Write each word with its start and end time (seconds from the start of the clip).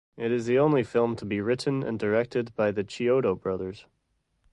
It 0.17 0.31
is 0.31 0.47
the 0.47 0.57
only 0.57 0.81
film 0.81 1.15
to 1.17 1.25
be 1.27 1.41
written 1.41 1.83
and 1.83 1.99
directed 1.99 2.55
by 2.55 2.71
the 2.71 2.83
Chiodo 2.83 3.35
Brothers. 3.39 3.85